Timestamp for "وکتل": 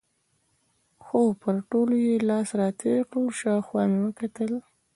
4.05-4.51